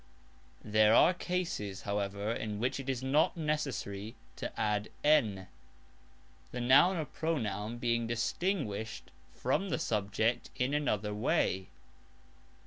[0.65, 5.47] There are cases, however, in which it is not necessary to add "n",
[6.51, 11.67] the noun or pronoun being distinguished from the subject in another way.